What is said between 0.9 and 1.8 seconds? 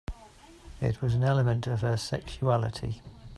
was an element